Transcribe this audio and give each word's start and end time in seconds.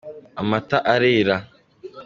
amata 0.41 0.77
arera. 0.93 1.35